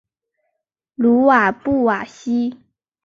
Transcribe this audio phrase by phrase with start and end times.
[0.95, 2.57] 鲁瓦布瓦西。